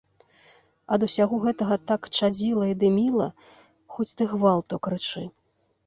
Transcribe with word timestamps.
Ад 0.95 1.05
усяго 1.07 1.35
гэтага 1.43 1.75
так 1.93 2.09
чадзіла 2.21 2.65
і 2.73 2.75
дыміла, 2.87 3.31
хоць 3.97 4.11
ты 4.17 4.23
гвалту 4.37 4.85
крычы. 4.89 5.23